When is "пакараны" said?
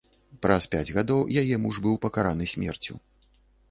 2.09-2.53